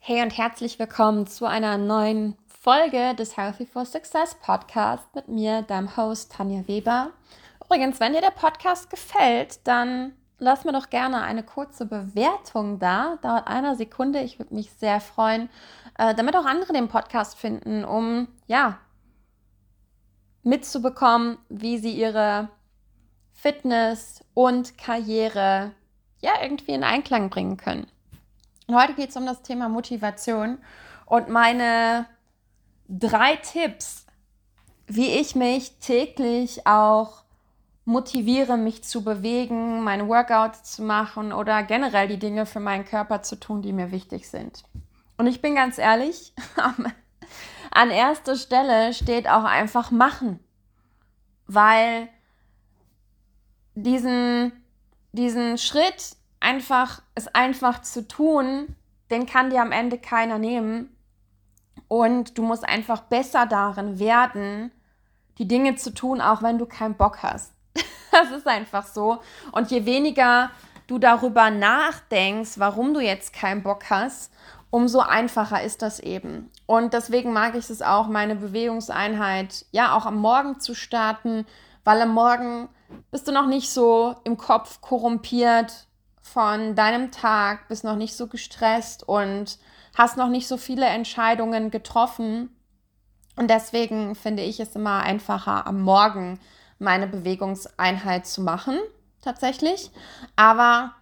[0.00, 5.60] Hey und herzlich willkommen zu einer neuen Folge des Healthy for Success Podcast mit mir,
[5.60, 7.10] deinem Host Tanja Weber.
[7.62, 13.16] Übrigens, wenn dir der Podcast gefällt, dann lass mir doch gerne eine kurze Bewertung da.
[13.20, 14.20] Dauert einer Sekunde.
[14.22, 15.50] Ich würde mich sehr freuen,
[15.98, 18.78] äh, damit auch andere den Podcast finden, um ja
[20.42, 22.48] mitzubekommen, wie sie ihre
[23.34, 25.72] Fitness und Karriere
[26.22, 27.86] ja irgendwie in Einklang bringen können.
[28.68, 30.58] Und heute geht es um das Thema Motivation
[31.06, 32.04] und meine
[32.86, 34.04] drei Tipps,
[34.86, 37.22] wie ich mich täglich auch
[37.86, 43.22] motiviere, mich zu bewegen, meine Workouts zu machen oder generell die Dinge für meinen Körper
[43.22, 44.64] zu tun, die mir wichtig sind.
[45.16, 46.34] Und ich bin ganz ehrlich,
[47.70, 50.40] an erster Stelle steht auch einfach machen,
[51.46, 52.10] weil
[53.74, 54.52] diesen,
[55.12, 58.76] diesen Schritt einfach, es einfach zu tun,
[59.10, 60.94] den kann dir am Ende keiner nehmen.
[61.88, 64.72] Und du musst einfach besser darin werden,
[65.38, 67.52] die Dinge zu tun, auch wenn du keinen Bock hast.
[68.12, 69.20] das ist einfach so.
[69.52, 70.50] Und je weniger
[70.86, 74.32] du darüber nachdenkst, warum du jetzt keinen Bock hast,
[74.70, 76.50] umso einfacher ist das eben.
[76.66, 81.46] Und deswegen mag ich es auch, meine Bewegungseinheit ja auch am Morgen zu starten,
[81.84, 82.68] weil am Morgen
[83.10, 85.87] bist du noch nicht so im Kopf korrumpiert
[86.28, 89.58] von deinem Tag, bist noch nicht so gestresst und
[89.96, 92.50] hast noch nicht so viele Entscheidungen getroffen.
[93.36, 96.38] Und deswegen finde ich es immer einfacher, am Morgen
[96.78, 98.78] meine Bewegungseinheit zu machen,
[99.20, 99.90] tatsächlich.
[100.36, 100.92] Aber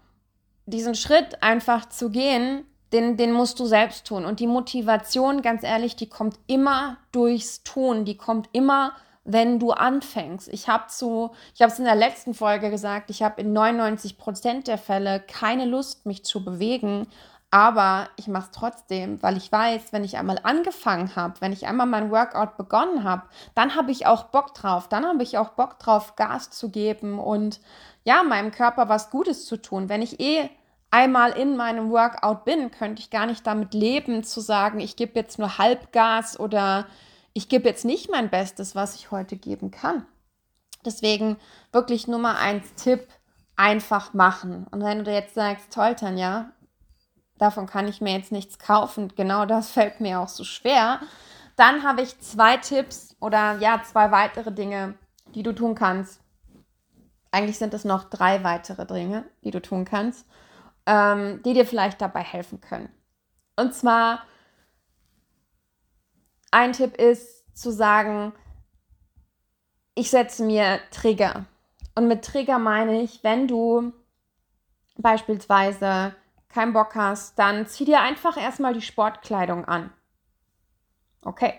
[0.67, 4.25] diesen Schritt einfach zu gehen, den, den musst du selbst tun.
[4.25, 8.93] Und die Motivation, ganz ehrlich, die kommt immer durchs Tun, die kommt immer
[9.27, 10.49] wenn du anfängst.
[10.49, 14.19] Ich habe zu, ich habe es in der letzten Folge gesagt, ich habe in 99
[14.19, 17.07] Prozent der Fälle keine Lust, mich zu bewegen,
[17.51, 21.67] aber ich mache es trotzdem, weil ich weiß, wenn ich einmal angefangen habe, wenn ich
[21.67, 23.23] einmal mein Workout begonnen habe,
[23.55, 27.19] dann habe ich auch Bock drauf, dann habe ich auch Bock drauf, Gas zu geben
[27.19, 27.61] und
[28.05, 29.89] ja, meinem Körper was Gutes zu tun.
[29.89, 30.49] Wenn ich eh
[30.91, 35.13] einmal in meinem Workout bin, könnte ich gar nicht damit leben, zu sagen, ich gebe
[35.15, 36.87] jetzt nur Halbgas oder
[37.37, 40.07] ich gebe jetzt nicht mein Bestes, was ich heute geben kann.
[40.87, 41.37] Deswegen
[41.71, 43.09] wirklich Nummer eins Tipp,
[43.57, 44.67] einfach machen.
[44.71, 46.51] Und wenn du jetzt sagst, toll, Tanja,
[47.37, 51.01] davon kann ich mir jetzt nichts kaufen, genau das fällt mir auch so schwer,
[51.57, 54.95] dann habe ich zwei Tipps oder ja, zwei weitere Dinge,
[55.35, 56.23] die du tun kannst.
[57.33, 60.27] Eigentlich sind es noch drei weitere Dinge, die du tun kannst,
[60.87, 62.89] ähm, die dir vielleicht dabei helfen können.
[63.57, 64.23] Und zwar
[66.51, 68.33] ein Tipp ist zu sagen,
[69.95, 71.47] ich setze mir Trigger.
[71.95, 73.93] Und mit Trigger meine ich, wenn du
[74.99, 76.15] beispielsweise
[76.49, 79.93] keinen Bock hast, dann zieh dir einfach erstmal die Sportkleidung an.
[81.23, 81.55] Okay.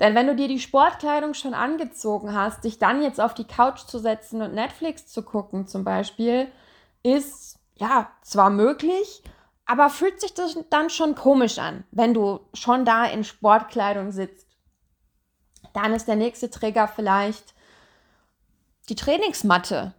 [0.00, 3.80] Denn wenn du dir die Sportkleidung schon angezogen hast, dich dann jetzt auf die Couch
[3.80, 6.48] zu setzen und Netflix zu gucken zum Beispiel,
[7.02, 9.22] ist ja zwar möglich,
[9.66, 14.48] aber fühlt sich das dann schon komisch an, wenn du schon da in Sportkleidung sitzt.
[15.72, 17.54] Dann ist der nächste Trigger vielleicht
[18.88, 19.94] die Trainingsmatte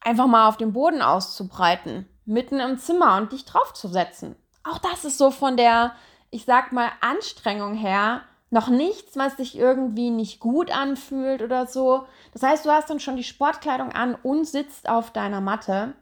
[0.00, 4.36] einfach mal auf dem Boden auszubreiten, mitten im Zimmer und dich draufzusetzen.
[4.64, 5.94] Auch das ist so von der,
[6.30, 12.06] ich sag mal, Anstrengung her noch nichts, was sich irgendwie nicht gut anfühlt oder so.
[12.32, 15.94] Das heißt, du hast dann schon die Sportkleidung an und sitzt auf deiner Matte.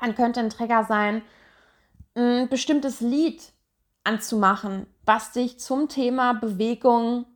[0.00, 1.22] Dann könnte ein Trigger sein,
[2.14, 3.52] ein bestimmtes Lied
[4.04, 7.26] anzumachen, was dich zum Thema Bewegung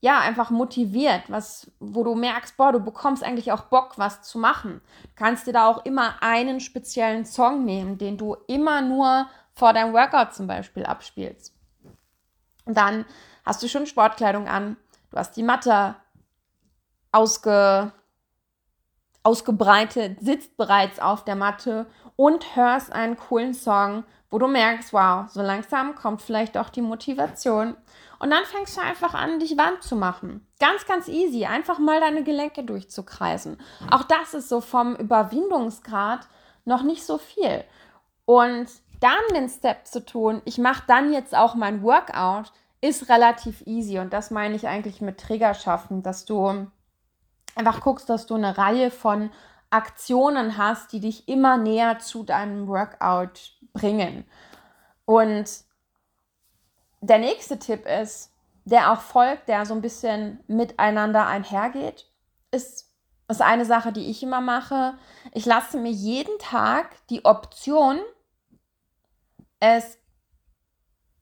[0.00, 4.38] ja einfach motiviert, was, wo du merkst, boah, du bekommst eigentlich auch Bock, was zu
[4.38, 4.80] machen.
[5.02, 9.72] Du kannst dir da auch immer einen speziellen Song nehmen, den du immer nur vor
[9.72, 11.54] deinem Workout zum Beispiel abspielst.
[12.64, 13.04] Und dann
[13.44, 14.76] hast du schon Sportkleidung an,
[15.10, 15.94] du hast die Matte
[17.12, 17.92] ausge,
[19.22, 25.28] ausgebreitet, sitzt bereits auf der Matte und hörst einen coolen Song, wo du merkst, wow,
[25.28, 27.76] so langsam kommt vielleicht auch die Motivation.
[28.18, 30.46] Und dann fängst du einfach an, dich warm zu machen.
[30.58, 31.44] Ganz, ganz easy.
[31.44, 33.58] Einfach mal deine Gelenke durchzukreisen.
[33.90, 36.26] Auch das ist so vom Überwindungsgrad
[36.64, 37.62] noch nicht so viel.
[38.24, 38.68] Und
[39.00, 43.98] dann den Step zu tun, ich mache dann jetzt auch mein Workout, ist relativ easy.
[43.98, 46.66] Und das meine ich eigentlich mit Trigger schaffen, dass du
[47.54, 49.30] einfach guckst, dass du eine Reihe von
[49.68, 54.24] Aktionen hast, die dich immer näher zu deinem Workout bringen.
[55.04, 55.50] Und
[57.00, 58.32] der nächste Tipp ist,
[58.64, 62.08] der auch folgt, der so ein bisschen miteinander einhergeht,
[62.50, 62.90] ist,
[63.28, 64.94] ist eine Sache, die ich immer mache.
[65.32, 67.98] Ich lasse mir jeden Tag die Option,
[69.58, 69.98] es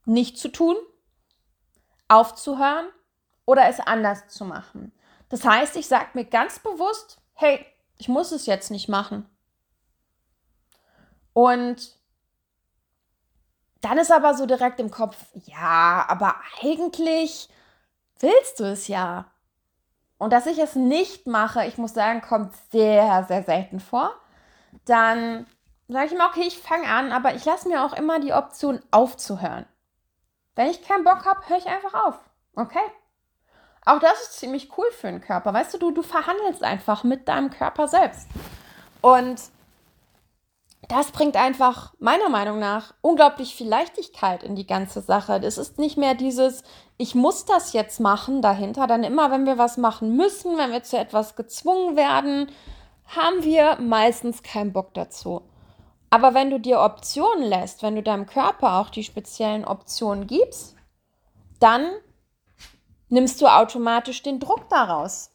[0.05, 0.77] nicht zu tun,
[2.09, 2.89] aufzuhören
[3.47, 4.93] oder es anders zu machen.
[5.29, 7.65] Das heißt, ich sage mir ganz bewusst, hey,
[7.99, 9.29] ich muss es jetzt nicht machen.
[11.33, 12.00] Und
[13.81, 17.49] dann ist aber so direkt im Kopf, ja, aber eigentlich
[18.19, 19.27] willst du es ja.
[20.19, 24.13] Und dass ich es nicht mache, ich muss sagen, kommt sehr, sehr selten vor.
[24.85, 25.47] Dann
[25.89, 28.83] sage ich mir, okay, ich fange an, aber ich lasse mir auch immer die Option
[28.91, 29.67] aufzuhören.
[30.55, 32.19] Wenn ich keinen Bock habe, höre ich einfach auf.
[32.55, 32.79] Okay?
[33.87, 35.55] Auch das ist ziemlich cool für den Körper.
[35.55, 38.29] Weißt du, du, du verhandelst einfach mit deinem Körper selbst.
[39.01, 39.41] Und
[40.91, 45.41] das bringt einfach meiner Meinung nach unglaublich viel Leichtigkeit in die ganze Sache.
[45.41, 46.65] Es ist nicht mehr dieses,
[46.97, 48.89] ich muss das jetzt machen dahinter.
[48.89, 52.51] Dann immer, wenn wir was machen müssen, wenn wir zu etwas gezwungen werden,
[53.07, 55.43] haben wir meistens keinen Bock dazu.
[56.11, 60.75] Aber wenn du dir Optionen lässt, wenn du deinem Körper auch die speziellen Optionen gibst,
[61.61, 61.89] dann
[63.11, 65.31] nimmst du automatisch den Druck daraus.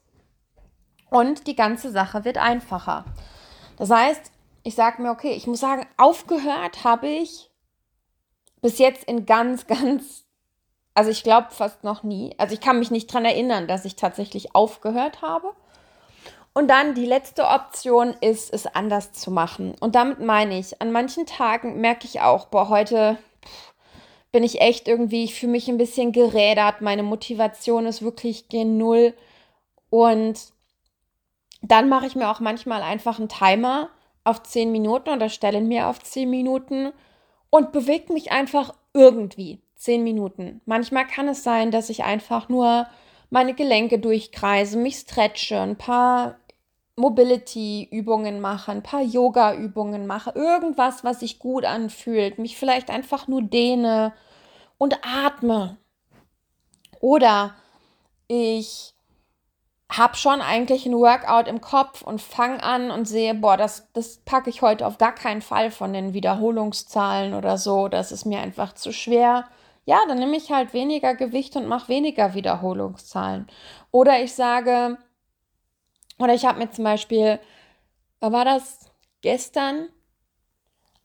[1.08, 3.06] Und die ganze Sache wird einfacher.
[3.78, 4.32] Das heißt,
[4.66, 7.50] ich sage mir, okay, ich muss sagen, aufgehört habe ich
[8.62, 10.24] bis jetzt in ganz, ganz,
[10.92, 12.34] also ich glaube fast noch nie.
[12.36, 15.52] Also ich kann mich nicht daran erinnern, dass ich tatsächlich aufgehört habe.
[16.52, 19.76] Und dann die letzte Option ist, es anders zu machen.
[19.78, 23.18] Und damit meine ich, an manchen Tagen merke ich auch, boah, heute
[24.32, 28.78] bin ich echt irgendwie, ich fühle mich ein bisschen gerädert, meine Motivation ist wirklich gen
[28.78, 29.14] Null.
[29.90, 30.40] Und
[31.62, 33.90] dann mache ich mir auch manchmal einfach einen Timer
[34.26, 36.92] auf 10 Minuten oder stelle mir auf 10 Minuten
[37.50, 40.60] und bewege mich einfach irgendwie 10 Minuten.
[40.66, 42.86] Manchmal kann es sein, dass ich einfach nur
[43.30, 46.36] meine Gelenke durchkreise, mich stretche, ein paar
[46.96, 53.42] Mobility-Übungen mache, ein paar Yoga-Übungen mache, irgendwas, was sich gut anfühlt, mich vielleicht einfach nur
[53.42, 54.12] dehne
[54.78, 55.76] und atme.
[57.00, 57.54] Oder
[58.28, 58.95] ich
[59.90, 64.18] habe schon eigentlich ein Workout im Kopf und fange an und sehe, boah, das, das
[64.18, 67.88] packe ich heute auf gar keinen Fall von den Wiederholungszahlen oder so.
[67.88, 69.44] Das ist mir einfach zu schwer.
[69.84, 73.46] Ja, dann nehme ich halt weniger Gewicht und mache weniger Wiederholungszahlen.
[73.92, 74.98] Oder ich sage,
[76.18, 77.38] oder ich habe mir zum Beispiel,
[78.20, 78.90] war das
[79.22, 79.88] gestern,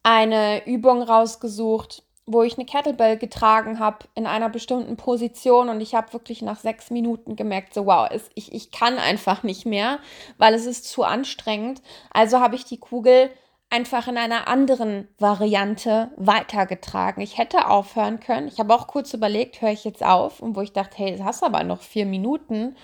[0.04, 5.96] eine Übung rausgesucht, wo ich eine Kettlebell getragen habe in einer bestimmten Position und ich
[5.96, 10.00] habe wirklich nach sechs Minuten gemerkt, so wow, es, ich, ich kann einfach nicht mehr,
[10.38, 11.82] weil es ist zu anstrengend.
[12.12, 13.32] Also habe ich die Kugel
[13.72, 17.22] einfach in einer anderen Variante weitergetragen.
[17.22, 18.48] Ich hätte aufhören können.
[18.48, 20.42] Ich habe auch kurz überlegt, höre ich jetzt auf?
[20.42, 22.76] Und wo ich dachte, hey, das hast aber noch vier Minuten.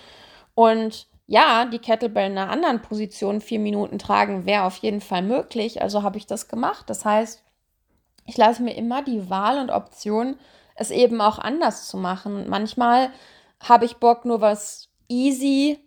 [0.54, 5.22] Und ja, die Kettlebell in einer anderen Position vier Minuten tragen wäre auf jeden Fall
[5.22, 5.82] möglich.
[5.82, 6.88] Also habe ich das gemacht.
[6.88, 7.44] Das heißt,
[8.28, 10.36] ich lasse mir immer die Wahl und Option,
[10.74, 12.46] es eben auch anders zu machen.
[12.48, 13.10] Manchmal
[13.58, 15.78] habe ich Bock, nur was easy,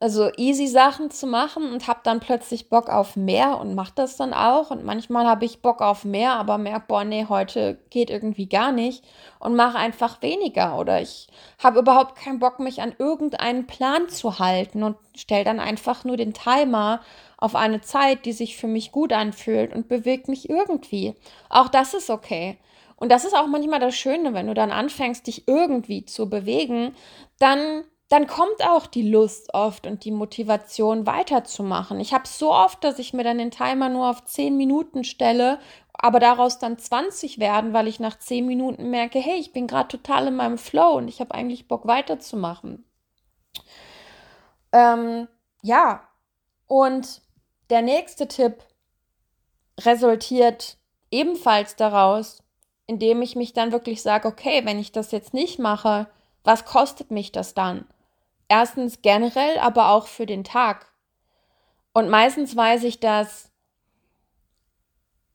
[0.00, 4.16] also easy Sachen zu machen und habe dann plötzlich Bock auf mehr und mache das
[4.16, 4.70] dann auch.
[4.70, 8.72] Und manchmal habe ich Bock auf mehr, aber merke, boah, nee, heute geht irgendwie gar
[8.72, 9.04] nicht
[9.38, 10.78] und mache einfach weniger.
[10.78, 11.28] Oder ich
[11.62, 16.16] habe überhaupt keinen Bock, mich an irgendeinen Plan zu halten und stelle dann einfach nur
[16.16, 17.00] den Timer
[17.40, 21.14] auf eine Zeit, die sich für mich gut anfühlt und bewegt mich irgendwie.
[21.48, 22.58] Auch das ist okay.
[22.96, 26.94] Und das ist auch manchmal das Schöne, wenn du dann anfängst, dich irgendwie zu bewegen,
[27.38, 32.00] dann dann kommt auch die Lust oft und die Motivation weiterzumachen.
[32.00, 35.60] Ich habe so oft, dass ich mir dann den Timer nur auf 10 Minuten stelle,
[35.92, 39.86] aber daraus dann 20 werden, weil ich nach 10 Minuten merke, hey, ich bin gerade
[39.86, 42.84] total in meinem Flow und ich habe eigentlich Bock weiterzumachen.
[44.72, 45.28] Ähm,
[45.62, 46.02] ja,
[46.66, 47.22] und
[47.70, 48.64] der nächste Tipp
[49.78, 50.76] resultiert
[51.10, 52.42] ebenfalls daraus,
[52.86, 56.08] indem ich mich dann wirklich sage, okay, wenn ich das jetzt nicht mache,
[56.42, 57.86] was kostet mich das dann?
[58.48, 60.92] Erstens generell, aber auch für den Tag.
[61.92, 63.50] Und meistens weiß ich, dass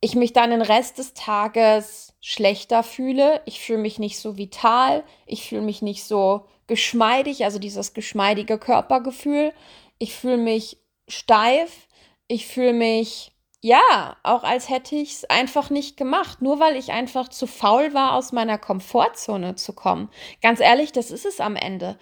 [0.01, 3.41] ich mich dann den Rest des Tages schlechter fühle.
[3.45, 5.03] Ich fühle mich nicht so vital.
[5.25, 9.53] Ich fühle mich nicht so geschmeidig, also dieses geschmeidige Körpergefühl.
[9.97, 10.77] Ich fühle mich
[11.07, 11.87] steif
[12.27, 16.91] ich fühle mich, ja, auch als hätte ich es einfach nicht gemacht, nur weil ich
[16.91, 20.09] einfach zu faul war, aus meiner Komfortzone zu kommen.
[20.41, 21.97] Ganz ehrlich, das ist es am Ende.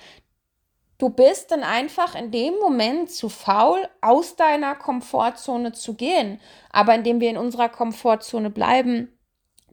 [0.97, 6.39] Du bist dann einfach in dem Moment zu faul, aus deiner Komfortzone zu gehen.
[6.69, 9.17] Aber indem wir in unserer Komfortzone bleiben,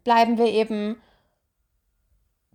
[0.04, 1.00] bleiben wir eben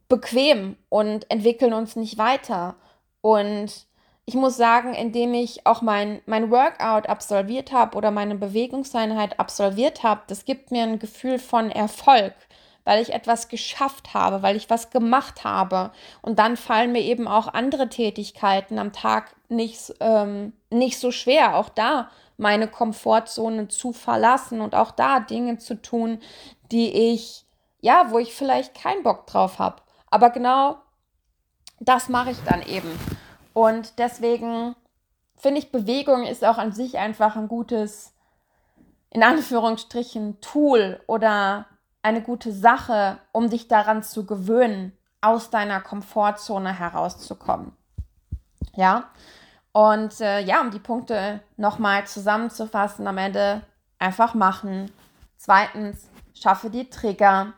[0.08, 2.76] bequem und entwickeln uns nicht weiter.
[3.22, 3.88] Und
[4.26, 10.02] ich muss sagen, indem ich auch mein, mein Workout absolviert habe oder meine Bewegungseinheit absolviert
[10.02, 12.34] habe, das gibt mir ein Gefühl von Erfolg,
[12.86, 15.92] weil ich etwas geschafft habe, weil ich was gemacht habe.
[16.24, 21.56] Und dann fallen mir eben auch andere Tätigkeiten am Tag nicht, ähm, nicht so schwer.
[21.58, 26.20] Auch da meine Komfortzone zu verlassen und auch da Dinge zu tun,
[26.72, 27.46] die ich,
[27.80, 29.84] ja, wo ich vielleicht keinen Bock drauf habe.
[30.10, 30.78] Aber genau
[31.80, 32.90] das mache ich dann eben.
[33.56, 34.76] Und deswegen
[35.38, 38.14] finde ich, Bewegung ist auch an sich einfach ein gutes,
[39.10, 41.66] in Anführungsstrichen, Tool oder
[42.02, 47.72] eine gute Sache, um dich daran zu gewöhnen, aus deiner Komfortzone herauszukommen.
[48.74, 49.06] Ja,
[49.72, 53.62] und äh, ja, um die Punkte nochmal zusammenzufassen, am Ende
[54.00, 54.92] einfach machen.
[55.38, 57.54] Zweitens, schaffe dir Trigger.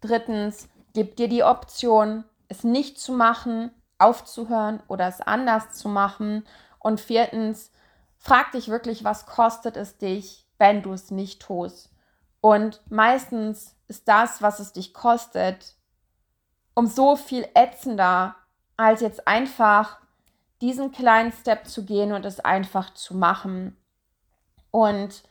[0.00, 3.72] Drittens, gib dir die Option, es nicht zu machen,
[4.02, 6.46] aufzuhören oder es anders zu machen.
[6.78, 7.70] Und viertens,
[8.18, 11.90] frag dich wirklich, was kostet es dich, wenn du es nicht tust.
[12.40, 15.76] Und meistens ist das, was es dich kostet,
[16.74, 18.34] um so viel ätzender,
[18.76, 19.98] als jetzt einfach
[20.60, 23.76] diesen kleinen Step zu gehen und es einfach zu machen.
[24.70, 25.22] Und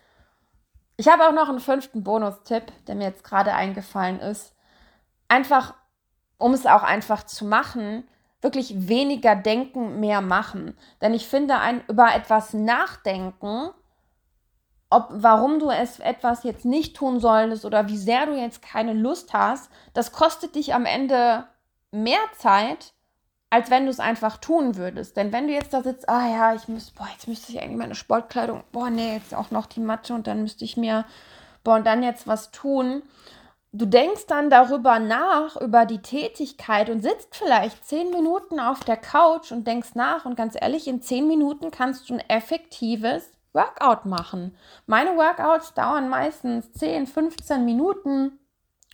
[0.97, 4.55] ich habe auch noch einen fünften Bonustipp, der mir jetzt gerade eingefallen ist.
[5.27, 5.73] Einfach,
[6.37, 8.07] um es auch einfach zu machen,
[8.41, 10.77] wirklich weniger denken, mehr machen.
[11.01, 13.69] Denn ich finde, ein über etwas nachdenken,
[14.89, 18.93] ob warum du es etwas jetzt nicht tun solltest oder wie sehr du jetzt keine
[18.93, 21.45] Lust hast, das kostet dich am Ende
[21.91, 22.93] mehr Zeit,
[23.49, 25.15] als wenn du es einfach tun würdest.
[25.15, 27.77] Denn wenn du jetzt da sitzt, ah ja, ich muss, boah, jetzt müsste ich eigentlich
[27.77, 31.05] meine Sportkleidung, boah, nee, jetzt auch noch die Matte und dann müsste ich mir,
[31.63, 33.03] boah, und dann jetzt was tun.
[33.73, 38.97] Du denkst dann darüber nach, über die Tätigkeit und sitzt vielleicht zehn Minuten auf der
[38.97, 40.25] Couch und denkst nach.
[40.25, 44.57] Und ganz ehrlich, in zehn Minuten kannst du ein effektives Workout machen.
[44.87, 48.39] Meine Workouts dauern meistens 10, 15 Minuten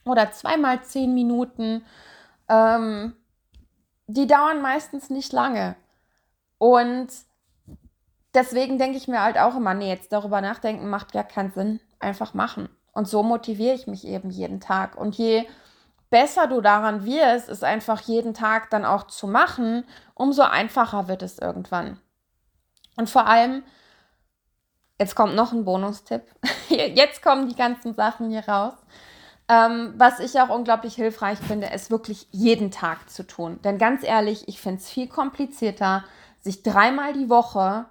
[0.06, 1.84] oder zweimal 10 Minuten.
[2.48, 3.16] Ähm,
[4.06, 5.76] die dauern meistens nicht lange.
[6.60, 7.08] Und
[8.36, 11.80] deswegen denke ich mir halt auch immer, nee, jetzt darüber nachdenken macht gar keinen Sinn.
[12.00, 12.70] Einfach machen.
[12.98, 14.98] Und so motiviere ich mich eben jeden Tag.
[14.98, 15.48] Und je
[16.10, 19.84] besser du daran wirst, es einfach jeden Tag dann auch zu machen,
[20.16, 22.00] umso einfacher wird es irgendwann.
[22.96, 23.62] Und vor allem,
[25.00, 26.24] jetzt kommt noch ein Bonustipp.
[26.70, 28.74] Jetzt kommen die ganzen Sachen hier raus.
[29.48, 33.60] Ähm, was ich auch unglaublich hilfreich finde, ist wirklich jeden Tag zu tun.
[33.64, 36.04] Denn ganz ehrlich, ich finde es viel komplizierter,
[36.40, 37.86] sich dreimal die Woche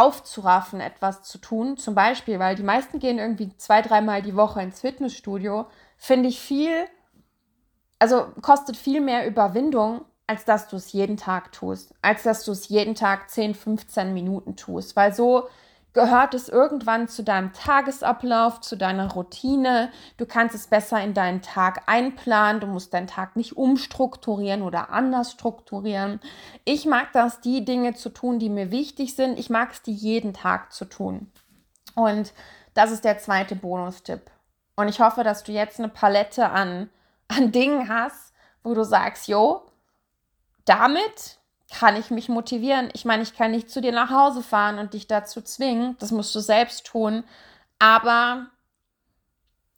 [0.00, 1.76] aufzuraffen, etwas zu tun.
[1.76, 5.66] Zum Beispiel, weil die meisten gehen irgendwie zwei, dreimal die Woche ins Fitnessstudio.
[5.98, 6.86] Finde ich viel,
[7.98, 11.92] also kostet viel mehr Überwindung, als dass du es jeden Tag tust.
[12.00, 14.96] Als dass du es jeden Tag 10, 15 Minuten tust.
[14.96, 15.48] Weil so
[15.92, 19.90] gehört es irgendwann zu deinem Tagesablauf, zu deiner Routine.
[20.16, 22.60] Du kannst es besser in deinen Tag einplanen.
[22.60, 26.20] Du musst deinen Tag nicht umstrukturieren oder anders strukturieren.
[26.64, 29.38] Ich mag das, die Dinge zu tun, die mir wichtig sind.
[29.38, 31.30] Ich mag es, die jeden Tag zu tun.
[31.94, 32.32] Und
[32.74, 34.30] das ist der zweite Bonustipp.
[34.76, 36.88] Und ich hoffe, dass du jetzt eine Palette an,
[37.28, 38.32] an Dingen hast,
[38.62, 39.62] wo du sagst, jo,
[40.64, 41.39] damit
[41.70, 42.90] kann ich mich motivieren.
[42.94, 45.96] Ich meine, ich kann nicht zu dir nach Hause fahren und dich dazu zwingen.
[45.98, 47.24] Das musst du selbst tun.
[47.78, 48.46] Aber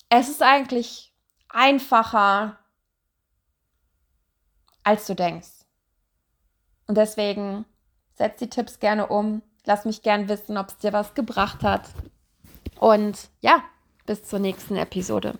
[0.08, 1.14] es ist eigentlich
[1.48, 2.58] einfacher,
[4.82, 5.66] als du denkst.
[6.86, 7.64] Und deswegen
[8.14, 9.42] setz die Tipps gerne um.
[9.64, 11.88] Lass mich gern wissen, ob es dir was gebracht hat.
[12.80, 13.62] Und ja,
[14.06, 15.38] bis zur nächsten Episode.